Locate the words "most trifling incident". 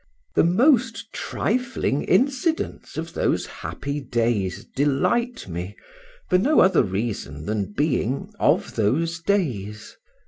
0.43-2.97